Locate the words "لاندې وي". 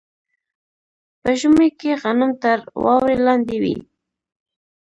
3.25-3.77